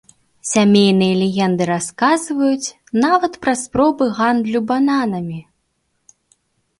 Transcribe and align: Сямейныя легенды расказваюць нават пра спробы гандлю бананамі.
Сямейныя 0.51 1.17
легенды 1.23 1.63
расказваюць 1.71 2.73
нават 3.03 3.37
пра 3.43 3.53
спробы 3.65 4.03
гандлю 4.21 4.59
бананамі. 4.73 5.39